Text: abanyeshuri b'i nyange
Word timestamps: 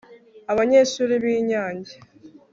abanyeshuri 0.51 1.13
b'i 1.23 1.35
nyange 1.49 1.93